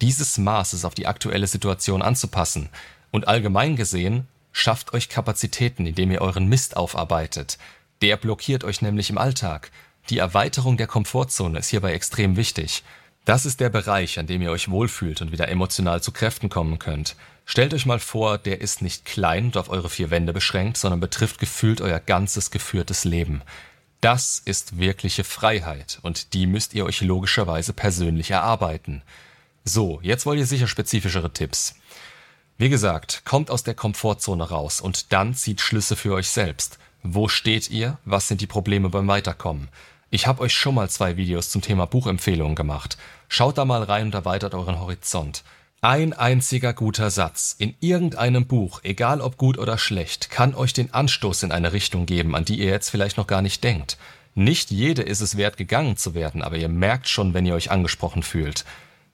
dieses 0.03 0.37
Maßes 0.37 0.85
auf 0.85 0.95
die 0.95 1.07
aktuelle 1.07 1.47
Situation 1.47 2.03
anzupassen 2.03 2.69
und 3.13 3.29
allgemein 3.29 3.77
gesehen 3.77 4.27
schafft 4.51 4.93
euch 4.93 5.09
Kapazitäten, 5.09 5.87
indem 5.87 6.11
ihr 6.11 6.21
euren 6.21 6.49
Mist 6.49 6.77
aufarbeitet. 6.77 7.57
Der 8.03 8.17
blockiert 8.17 8.65
euch 8.65 8.83
nämlich 8.83 9.11
im 9.11 9.17
Alltag. 9.17 9.71
Die 10.11 10.19
Erweiterung 10.19 10.77
der 10.77 10.89
Komfortzone 10.89 11.61
ist 11.61 11.69
hierbei 11.69 11.95
extrem 11.95 12.37
wichtig. 12.37 12.83
Das 13.25 13.47
ist 13.47 13.61
der 13.61 13.71
Bereich, 13.71 14.19
an 14.19 14.27
dem 14.27 14.43
ihr 14.43 14.51
euch 14.51 14.69
wohlfühlt 14.69 15.23
und 15.23 15.31
wieder 15.31 15.49
emotional 15.49 16.03
zu 16.03 16.11
Kräften 16.11 16.49
kommen 16.49 16.81
könnt. 16.81 17.15
Stellt 17.45 17.73
euch 17.73 17.87
mal 17.87 18.01
vor, 18.01 18.39
der 18.39 18.61
ist 18.61 18.83
nicht 18.83 19.05
klein 19.05 19.47
und 19.47 19.57
auf 19.57 19.69
eure 19.69 19.89
vier 19.89 20.11
Wände 20.11 20.33
beschränkt, 20.33 20.77
sondern 20.77 20.99
betrifft 20.99 21.39
gefühlt 21.39 21.81
euer 21.81 22.01
ganzes 22.01 22.51
geführtes 22.51 23.05
Leben. 23.05 23.43
Das 24.01 24.43
ist 24.45 24.79
wirkliche 24.81 25.23
Freiheit 25.23 26.01
und 26.03 26.35
die 26.35 26.49
müsst 26.49 26.75
ihr 26.75 26.85
euch 26.85 27.03
logischerweise 27.03 27.73
persönlich 27.73 28.33
erarbeiten. 28.33 29.03
So, 29.65 30.01
jetzt 30.03 30.27
wollt 30.27 30.39
ihr 30.39 30.47
sicher 30.47 30.67
spezifischere 30.67 31.33
Tipps. 31.33 31.77
Wie 32.59 32.69
gesagt, 32.69 33.23
kommt 33.25 33.51
aus 33.51 33.63
der 33.63 33.75
Komfortzone 33.75 34.49
raus 34.49 34.81
und 34.81 35.13
dann 35.13 35.35
zieht 35.35 35.61
Schlüsse 35.61 35.97
für 35.97 36.15
euch 36.15 36.31
selbst. 36.31 36.79
Wo 37.03 37.29
steht 37.29 37.71
ihr? 37.71 37.99
Was 38.05 38.29
sind 38.29 38.41
die 38.41 38.47
Probleme 38.47 38.89
beim 38.89 39.09
Weiterkommen? 39.09 39.69
Ich 40.11 40.27
habe 40.27 40.43
euch 40.43 40.53
schon 40.53 40.75
mal 40.75 40.91
zwei 40.91 41.17
Videos 41.17 41.51
zum 41.51 41.63
Thema 41.63 41.87
Buchempfehlungen 41.87 42.55
gemacht. 42.55 42.99
Schaut 43.29 43.57
da 43.57 43.65
mal 43.65 43.83
rein 43.83 44.07
und 44.07 44.15
erweitert 44.15 44.55
euren 44.55 44.79
Horizont. 44.79 45.43
Ein 45.81 46.13
einziger 46.13 46.75
guter 46.75 47.11
Satz 47.11 47.57
in 47.59 47.75
irgendeinem 47.81 48.47
Buch, 48.47 48.81
egal 48.85 49.21
ob 49.21 49.37
gut 49.37 49.59
oder 49.59 49.79
schlecht, 49.79 50.31
kann 50.31 50.55
euch 50.55 50.73
den 50.73 50.93
Anstoß 50.95 51.45
in 51.45 51.51
eine 51.51 51.73
Richtung 51.73 52.07
geben, 52.07 52.37
an 52.37 52.45
die 52.45 52.59
ihr 52.61 52.71
jetzt 52.71 52.91
vielleicht 52.91 53.17
noch 53.17 53.27
gar 53.27 53.43
nicht 53.43 53.65
denkt. 53.65 53.97
Nicht 54.35 54.71
jede 54.71 55.03
ist 55.03 55.21
es 55.21 55.37
wert, 55.37 55.57
gegangen 55.57 55.97
zu 55.97 56.15
werden, 56.15 56.43
aber 56.43 56.57
ihr 56.57 56.69
merkt 56.69 57.09
schon, 57.09 57.35
wenn 57.35 57.47
ihr 57.47 57.55
euch 57.55 57.71
angesprochen 57.71 58.23
fühlt. 58.23 58.65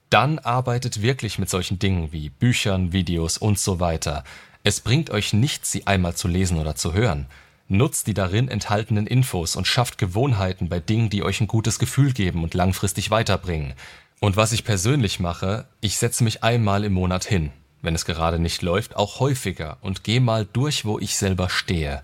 Dann 0.09 0.39
arbeitet 0.39 1.01
wirklich 1.01 1.37
mit 1.37 1.49
solchen 1.49 1.77
Dingen 1.77 2.11
wie 2.11 2.29
Büchern, 2.29 2.93
Videos 2.93 3.37
und 3.37 3.59
so 3.59 3.79
weiter. 3.79 4.23
Es 4.63 4.79
bringt 4.81 5.11
euch 5.11 5.33
nichts, 5.33 5.71
sie 5.71 5.85
einmal 5.87 6.15
zu 6.15 6.27
lesen 6.27 6.57
oder 6.57 6.75
zu 6.75 6.93
hören. 6.93 7.27
Nutzt 7.67 8.07
die 8.07 8.15
darin 8.15 8.47
enthaltenen 8.47 9.05
Infos 9.05 9.55
und 9.55 9.67
schafft 9.67 9.99
Gewohnheiten 9.99 10.67
bei 10.67 10.79
Dingen, 10.79 11.11
die 11.11 11.21
euch 11.21 11.39
ein 11.39 11.47
gutes 11.47 11.77
Gefühl 11.77 12.13
geben 12.13 12.43
und 12.43 12.55
langfristig 12.55 13.11
weiterbringen. 13.11 13.73
Und 14.19 14.35
was 14.35 14.51
ich 14.51 14.65
persönlich 14.65 15.19
mache, 15.19 15.67
ich 15.79 15.97
setze 15.97 16.23
mich 16.23 16.43
einmal 16.43 16.83
im 16.83 16.93
Monat 16.93 17.25
hin, 17.25 17.51
wenn 17.83 17.93
es 17.93 18.05
gerade 18.05 18.39
nicht 18.39 18.63
läuft, 18.63 18.95
auch 18.95 19.19
häufiger 19.19 19.77
und 19.81 20.03
gehe 20.03 20.19
mal 20.19 20.47
durch, 20.51 20.83
wo 20.83 20.97
ich 20.97 21.15
selber 21.15 21.49
stehe. 21.49 22.01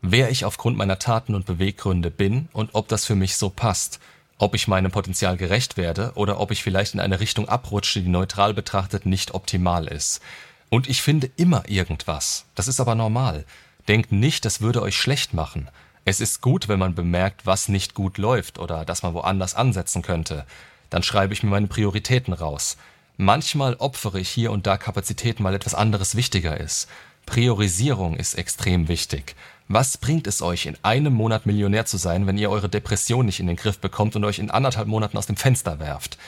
Wer 0.00 0.30
ich 0.30 0.44
aufgrund 0.44 0.78
meiner 0.78 1.00
Taten 1.00 1.34
und 1.34 1.44
Beweggründe 1.44 2.12
bin 2.12 2.48
und 2.52 2.70
ob 2.74 2.86
das 2.88 3.04
für 3.04 3.16
mich 3.16 3.36
so 3.36 3.50
passt. 3.50 3.98
Ob 4.42 4.54
ich 4.54 4.68
meinem 4.68 4.90
Potenzial 4.90 5.36
gerecht 5.36 5.76
werde 5.76 6.12
oder 6.14 6.40
ob 6.40 6.50
ich 6.50 6.62
vielleicht 6.62 6.94
in 6.94 7.00
eine 7.00 7.20
Richtung 7.20 7.46
abrutsche, 7.46 8.00
die 8.00 8.08
neutral 8.08 8.54
betrachtet 8.54 9.04
nicht 9.04 9.34
optimal 9.34 9.86
ist. 9.86 10.22
Und 10.70 10.88
ich 10.88 11.02
finde 11.02 11.30
immer 11.36 11.68
irgendwas. 11.68 12.46
Das 12.54 12.66
ist 12.66 12.80
aber 12.80 12.94
normal. 12.94 13.44
Denkt 13.86 14.12
nicht, 14.12 14.46
das 14.46 14.62
würde 14.62 14.80
euch 14.80 14.96
schlecht 14.96 15.34
machen. 15.34 15.68
Es 16.06 16.22
ist 16.22 16.40
gut, 16.40 16.68
wenn 16.68 16.78
man 16.78 16.94
bemerkt, 16.94 17.44
was 17.44 17.68
nicht 17.68 17.92
gut 17.92 18.16
läuft 18.16 18.58
oder 18.58 18.86
dass 18.86 19.02
man 19.02 19.12
woanders 19.12 19.54
ansetzen 19.54 20.00
könnte. 20.00 20.46
Dann 20.88 21.02
schreibe 21.02 21.34
ich 21.34 21.42
mir 21.42 21.50
meine 21.50 21.66
Prioritäten 21.66 22.32
raus. 22.32 22.78
Manchmal 23.18 23.74
opfere 23.74 24.20
ich 24.20 24.30
hier 24.30 24.52
und 24.52 24.66
da 24.66 24.78
Kapazitäten, 24.78 25.44
weil 25.44 25.54
etwas 25.54 25.74
anderes 25.74 26.14
wichtiger 26.14 26.58
ist. 26.58 26.88
Priorisierung 27.30 28.16
ist 28.16 28.34
extrem 28.34 28.88
wichtig. 28.88 29.36
Was 29.68 29.98
bringt 29.98 30.26
es 30.26 30.42
euch, 30.42 30.66
in 30.66 30.76
einem 30.82 31.12
Monat 31.12 31.46
Millionär 31.46 31.86
zu 31.86 31.96
sein, 31.96 32.26
wenn 32.26 32.36
ihr 32.36 32.50
eure 32.50 32.68
Depression 32.68 33.24
nicht 33.24 33.38
in 33.38 33.46
den 33.46 33.54
Griff 33.54 33.78
bekommt 33.78 34.16
und 34.16 34.24
euch 34.24 34.40
in 34.40 34.50
anderthalb 34.50 34.88
Monaten 34.88 35.16
aus 35.16 35.26
dem 35.26 35.36
Fenster 35.36 35.78
werft? 35.78 36.18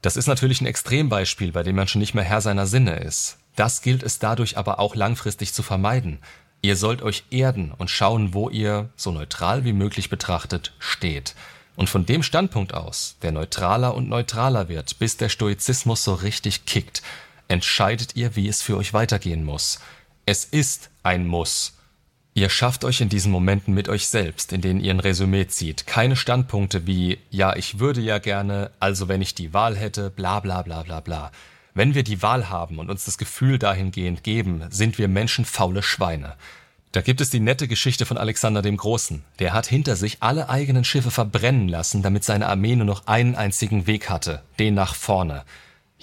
Das 0.00 0.16
ist 0.16 0.28
natürlich 0.28 0.60
ein 0.60 0.66
Extrembeispiel, 0.66 1.50
bei 1.50 1.64
dem 1.64 1.74
man 1.74 1.88
schon 1.88 1.98
nicht 1.98 2.14
mehr 2.14 2.22
Herr 2.22 2.40
seiner 2.40 2.68
Sinne 2.68 2.98
ist. 2.98 3.38
Das 3.56 3.82
gilt 3.82 4.04
es 4.04 4.20
dadurch 4.20 4.56
aber 4.56 4.78
auch 4.78 4.94
langfristig 4.94 5.52
zu 5.52 5.64
vermeiden. 5.64 6.20
Ihr 6.62 6.76
sollt 6.76 7.02
euch 7.02 7.24
erden 7.30 7.72
und 7.72 7.90
schauen, 7.90 8.32
wo 8.32 8.48
ihr, 8.48 8.90
so 8.94 9.10
neutral 9.10 9.64
wie 9.64 9.72
möglich 9.72 10.08
betrachtet, 10.08 10.72
steht. 10.78 11.34
Und 11.74 11.90
von 11.90 12.06
dem 12.06 12.22
Standpunkt 12.22 12.74
aus, 12.74 13.16
der 13.22 13.32
neutraler 13.32 13.96
und 13.96 14.08
neutraler 14.08 14.68
wird, 14.68 15.00
bis 15.00 15.16
der 15.16 15.30
Stoizismus 15.30 16.04
so 16.04 16.14
richtig 16.14 16.64
kickt, 16.64 17.02
entscheidet 17.48 18.14
ihr, 18.14 18.36
wie 18.36 18.46
es 18.46 18.62
für 18.62 18.76
euch 18.76 18.94
weitergehen 18.94 19.42
muss. 19.42 19.80
Es 20.26 20.46
ist 20.46 20.88
ein 21.02 21.26
Muss. 21.26 21.74
Ihr 22.32 22.48
schafft 22.48 22.86
euch 22.86 23.02
in 23.02 23.10
diesen 23.10 23.30
Momenten 23.30 23.74
mit 23.74 23.90
euch 23.90 24.06
selbst, 24.06 24.54
in 24.54 24.62
denen 24.62 24.80
ihr 24.80 24.90
ein 24.90 25.00
Resümee 25.00 25.48
zieht, 25.48 25.86
keine 25.86 26.16
Standpunkte 26.16 26.86
wie 26.86 27.18
ja, 27.30 27.54
ich 27.54 27.78
würde 27.78 28.00
ja 28.00 28.18
gerne, 28.18 28.70
also 28.80 29.08
wenn 29.08 29.20
ich 29.20 29.34
die 29.34 29.52
Wahl 29.52 29.76
hätte, 29.76 30.08
bla 30.08 30.40
bla 30.40 30.62
bla 30.62 30.82
bla 30.82 31.00
bla. 31.00 31.30
Wenn 31.74 31.94
wir 31.94 32.04
die 32.04 32.22
Wahl 32.22 32.48
haben 32.48 32.78
und 32.78 32.88
uns 32.88 33.04
das 33.04 33.18
Gefühl 33.18 33.58
dahingehend 33.58 34.24
geben, 34.24 34.64
sind 34.70 34.96
wir 34.96 35.08
menschenfaule 35.08 35.82
Schweine. 35.82 36.36
Da 36.92 37.02
gibt 37.02 37.20
es 37.20 37.28
die 37.28 37.40
nette 37.40 37.68
Geschichte 37.68 38.06
von 38.06 38.16
Alexander 38.16 38.62
dem 38.62 38.78
Großen. 38.78 39.24
Der 39.40 39.52
hat 39.52 39.66
hinter 39.66 39.94
sich 39.94 40.22
alle 40.22 40.48
eigenen 40.48 40.84
Schiffe 40.84 41.10
verbrennen 41.10 41.68
lassen, 41.68 42.00
damit 42.00 42.24
seine 42.24 42.46
Armee 42.46 42.76
nur 42.76 42.86
noch 42.86 43.06
einen 43.06 43.34
einzigen 43.34 43.86
Weg 43.86 44.08
hatte, 44.08 44.42
den 44.58 44.72
nach 44.72 44.94
vorne. 44.94 45.44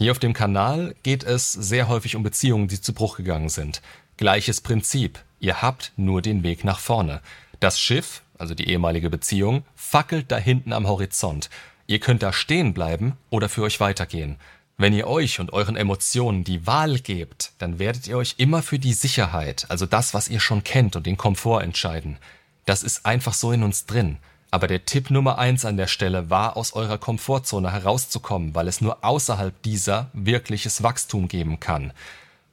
Hier 0.01 0.11
auf 0.11 0.19
dem 0.19 0.33
Kanal 0.33 0.95
geht 1.03 1.23
es 1.23 1.51
sehr 1.51 1.87
häufig 1.87 2.15
um 2.15 2.23
Beziehungen, 2.23 2.67
die 2.67 2.81
zu 2.81 2.91
Bruch 2.91 3.17
gegangen 3.17 3.49
sind. 3.49 3.81
Gleiches 4.17 4.61
Prinzip. 4.61 5.19
Ihr 5.39 5.61
habt 5.61 5.91
nur 5.97 6.21
den 6.21 6.43
Weg 6.43 6.63
nach 6.63 6.79
vorne. 6.79 7.21
Das 7.59 7.79
Schiff, 7.79 8.21
also 8.37 8.53
die 8.53 8.69
ehemalige 8.69 9.09
Beziehung, 9.09 9.63
fackelt 9.75 10.31
da 10.31 10.37
hinten 10.37 10.73
am 10.73 10.87
Horizont. 10.87 11.49
Ihr 11.87 11.99
könnt 11.99 12.23
da 12.23 12.31
stehen 12.31 12.73
bleiben 12.73 13.17
oder 13.29 13.49
für 13.49 13.63
euch 13.63 13.79
weitergehen. 13.79 14.37
Wenn 14.77 14.93
ihr 14.93 15.07
euch 15.07 15.39
und 15.39 15.53
euren 15.53 15.75
Emotionen 15.75 16.43
die 16.43 16.65
Wahl 16.65 16.97
gebt, 16.99 17.51
dann 17.59 17.77
werdet 17.77 18.07
ihr 18.07 18.17
euch 18.17 18.35
immer 18.37 18.63
für 18.63 18.79
die 18.79 18.93
Sicherheit, 18.93 19.65
also 19.69 19.85
das, 19.85 20.13
was 20.13 20.27
ihr 20.27 20.39
schon 20.39 20.63
kennt 20.63 20.95
und 20.95 21.05
den 21.05 21.17
Komfort 21.17 21.61
entscheiden. 21.61 22.17
Das 22.65 22.81
ist 22.81 23.05
einfach 23.05 23.33
so 23.33 23.51
in 23.51 23.63
uns 23.63 23.85
drin. 23.85 24.17
Aber 24.49 24.67
der 24.67 24.85
Tipp 24.85 25.11
Nummer 25.11 25.37
eins 25.37 25.65
an 25.65 25.77
der 25.77 25.87
Stelle 25.87 26.29
war, 26.29 26.57
aus 26.57 26.73
eurer 26.73 26.97
Komfortzone 26.97 27.71
herauszukommen, 27.71 28.53
weil 28.53 28.67
es 28.67 28.81
nur 28.81 29.03
außerhalb 29.03 29.61
dieser 29.61 30.09
wirkliches 30.13 30.83
Wachstum 30.83 31.27
geben 31.27 31.59
kann. 31.59 31.93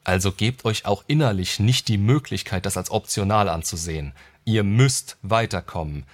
Also 0.09 0.33
gebt 0.33 0.65
euch 0.65 0.87
auch 0.87 1.05
innerlich 1.07 1.61
nicht 1.61 1.87
die 1.87 1.99
Möglichkeit, 1.99 2.65
das 2.65 2.79
als 2.79 2.91
optional 2.91 3.47
anzusehen. 3.47 4.15
Ihr 4.47 4.65
müsst 4.65 5.19
weiterkommen. 5.21 6.05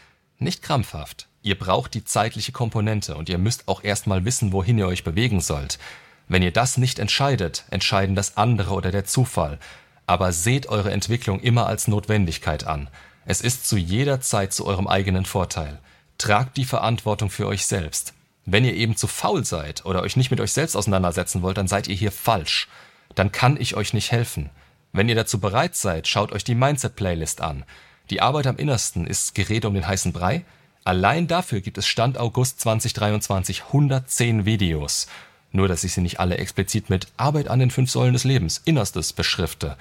Nicht 0.40 0.62
krampfhaft. 0.62 1.28
Ihr 1.42 1.56
braucht 1.56 1.94
die 1.94 2.04
zeitliche 2.04 2.50
Komponente 2.50 3.14
und 3.14 3.28
ihr 3.28 3.38
müsst 3.38 3.68
auch 3.68 3.84
erstmal 3.84 4.24
wissen, 4.24 4.50
wohin 4.50 4.78
ihr 4.78 4.88
euch 4.88 5.04
bewegen 5.04 5.40
sollt. 5.40 5.78
Wenn 6.26 6.42
ihr 6.42 6.50
das 6.50 6.76
nicht 6.76 6.98
entscheidet, 6.98 7.66
entscheiden 7.70 8.16
das 8.16 8.36
andere 8.36 8.74
oder 8.74 8.90
der 8.90 9.04
Zufall. 9.04 9.60
Aber 10.08 10.32
seht 10.32 10.66
eure 10.66 10.90
Entwicklung 10.90 11.38
immer 11.38 11.68
als 11.68 11.86
Notwendigkeit 11.86 12.66
an. 12.66 12.88
Es 13.26 13.42
ist 13.42 13.68
zu 13.68 13.76
jeder 13.76 14.20
Zeit 14.20 14.52
zu 14.52 14.66
eurem 14.66 14.88
eigenen 14.88 15.24
Vorteil. 15.24 15.78
Tragt 16.18 16.56
die 16.56 16.64
Verantwortung 16.64 17.30
für 17.30 17.46
euch 17.46 17.64
selbst. 17.64 18.12
Wenn 18.44 18.64
ihr 18.64 18.74
eben 18.74 18.96
zu 18.96 19.06
faul 19.06 19.44
seid 19.44 19.86
oder 19.86 20.02
euch 20.02 20.16
nicht 20.16 20.32
mit 20.32 20.40
euch 20.40 20.52
selbst 20.52 20.76
auseinandersetzen 20.76 21.42
wollt, 21.42 21.58
dann 21.58 21.68
seid 21.68 21.86
ihr 21.86 21.94
hier 21.94 22.10
falsch. 22.10 22.66
Dann 23.14 23.32
kann 23.32 23.60
ich 23.60 23.76
euch 23.76 23.94
nicht 23.94 24.12
helfen. 24.12 24.50
Wenn 24.92 25.08
ihr 25.08 25.14
dazu 25.14 25.40
bereit 25.40 25.74
seid, 25.74 26.06
schaut 26.06 26.32
euch 26.32 26.44
die 26.44 26.54
Mindset-Playlist 26.54 27.40
an. 27.40 27.64
Die 28.10 28.20
Arbeit 28.20 28.46
am 28.46 28.56
Innersten 28.56 29.06
ist 29.06 29.34
Gerede 29.34 29.68
um 29.68 29.74
den 29.74 29.86
heißen 29.86 30.12
Brei. 30.12 30.44
Allein 30.84 31.26
dafür 31.26 31.60
gibt 31.60 31.78
es 31.78 31.86
Stand 31.86 32.18
August 32.18 32.60
2023 32.60 33.64
110 33.64 34.44
Videos. 34.44 35.06
Nur, 35.52 35.68
dass 35.68 35.84
ich 35.84 35.94
sie 35.94 36.00
nicht 36.00 36.20
alle 36.20 36.36
explizit 36.36 36.90
mit 36.90 37.08
Arbeit 37.16 37.48
an 37.48 37.60
den 37.60 37.70
fünf 37.70 37.90
Säulen 37.90 38.12
des 38.12 38.24
Lebens, 38.24 38.60
Innerstes 38.64 39.12
beschrifte. 39.12 39.76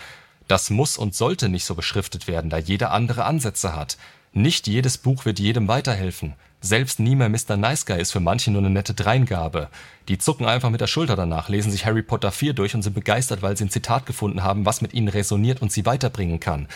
Das 0.48 0.70
muss 0.70 0.98
und 0.98 1.16
sollte 1.16 1.50
nicht 1.50 1.66
so 1.66 1.76
beschriftet 1.76 2.28
werden, 2.28 2.50
da 2.50 2.58
jeder 2.58 2.92
andere 2.92 3.26
Ansätze 3.26 3.76
hat. 3.76 3.98
Nicht 4.36 4.68
jedes 4.68 4.98
Buch 4.98 5.26
wird 5.26 5.38
jedem 5.38 5.68
weiterhelfen. 5.68 6.34
Selbst 6.60 7.00
nie 7.00 7.16
mehr 7.16 7.30
Mr. 7.30 7.56
Nice 7.56 7.86
Guy 7.86 8.02
ist 8.02 8.12
für 8.12 8.20
manche 8.20 8.50
nur 8.50 8.62
eine 8.62 8.72
nette 8.72 8.96
Dreingabe. 8.96 9.70
Die 10.08 10.18
zucken 10.18 10.48
einfach 10.48 10.72
mit 10.72 10.82
der 10.82 10.88
Schulter 10.88 11.16
danach, 11.16 11.50
lesen 11.50 11.72
sich 11.72 11.86
Harry 11.86 12.02
Potter 12.02 12.32
4 12.32 12.54
durch 12.54 12.74
und 12.74 12.82
sind 12.82 12.94
begeistert, 12.94 13.44
weil 13.44 13.56
sie 13.56 13.66
ein 13.66 13.70
Zitat 13.70 14.08
gefunden 14.08 14.42
haben, 14.42 14.66
was 14.66 14.82
mit 14.82 14.94
ihnen 14.94 15.08
resoniert 15.08 15.62
und 15.62 15.72
sie 15.72 15.86
weiterbringen 15.86 16.40
kann. 16.40 16.68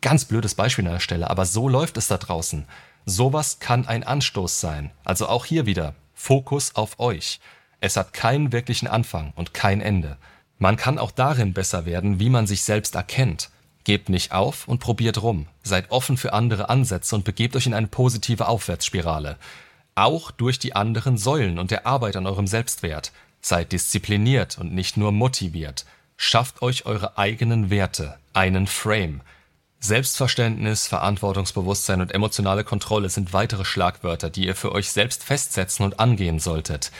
Ganz 0.00 0.24
blödes 0.24 0.54
Beispiel 0.54 0.86
an 0.86 0.94
der 0.94 1.00
Stelle, 1.00 1.28
aber 1.28 1.44
so 1.44 1.68
läuft 1.68 1.98
es 1.98 2.08
da 2.08 2.16
draußen. 2.16 2.64
Sowas 3.04 3.58
kann 3.58 3.86
ein 3.86 4.02
Anstoß 4.02 4.58
sein. 4.58 4.90
Also 5.04 5.28
auch 5.28 5.44
hier 5.44 5.66
wieder 5.66 5.94
Fokus 6.14 6.74
auf 6.74 6.98
euch. 7.00 7.38
Es 7.80 7.98
hat 7.98 8.14
keinen 8.14 8.52
wirklichen 8.52 8.88
Anfang 8.88 9.32
und 9.36 9.52
kein 9.52 9.82
Ende. 9.82 10.16
Man 10.58 10.76
kann 10.76 10.98
auch 10.98 11.10
darin 11.10 11.52
besser 11.52 11.84
werden, 11.84 12.18
wie 12.18 12.30
man 12.30 12.46
sich 12.46 12.62
selbst 12.62 12.94
erkennt. 12.94 13.50
Gebt 13.88 14.10
nicht 14.10 14.32
auf 14.32 14.68
und 14.68 14.80
probiert 14.80 15.22
rum. 15.22 15.46
Seid 15.62 15.90
offen 15.90 16.18
für 16.18 16.34
andere 16.34 16.68
Ansätze 16.68 17.14
und 17.14 17.24
begebt 17.24 17.56
euch 17.56 17.64
in 17.64 17.72
eine 17.72 17.86
positive 17.86 18.46
Aufwärtsspirale. 18.46 19.38
Auch 19.94 20.30
durch 20.30 20.58
die 20.58 20.76
anderen 20.76 21.16
Säulen 21.16 21.58
und 21.58 21.70
der 21.70 21.86
Arbeit 21.86 22.14
an 22.16 22.26
eurem 22.26 22.46
Selbstwert. 22.46 23.12
Seid 23.40 23.72
diszipliniert 23.72 24.58
und 24.58 24.74
nicht 24.74 24.98
nur 24.98 25.10
motiviert. 25.10 25.86
Schafft 26.18 26.60
euch 26.60 26.84
eure 26.84 27.16
eigenen 27.16 27.70
Werte, 27.70 28.18
einen 28.34 28.66
Frame. 28.66 29.22
Selbstverständnis, 29.80 30.86
Verantwortungsbewusstsein 30.86 32.02
und 32.02 32.12
emotionale 32.12 32.64
Kontrolle 32.64 33.08
sind 33.08 33.32
weitere 33.32 33.64
Schlagwörter, 33.64 34.28
die 34.28 34.44
ihr 34.44 34.54
für 34.54 34.72
euch 34.72 34.90
selbst 34.90 35.24
festsetzen 35.24 35.86
und 35.86 35.98
angehen 35.98 36.40
solltet. 36.40 36.92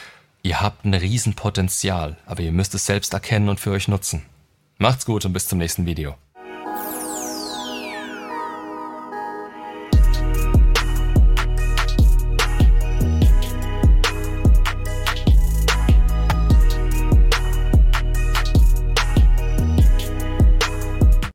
Ihr 0.42 0.62
habt 0.62 0.86
ein 0.86 0.94
Riesenpotenzial, 0.94 2.16
aber 2.24 2.40
ihr 2.40 2.52
müsst 2.52 2.74
es 2.74 2.86
selbst 2.86 3.12
erkennen 3.12 3.50
und 3.50 3.60
für 3.60 3.72
euch 3.72 3.88
nutzen. 3.88 4.24
Macht's 4.78 5.04
gut 5.04 5.26
und 5.26 5.34
bis 5.34 5.48
zum 5.48 5.58
nächsten 5.58 5.84
Video. 5.84 6.16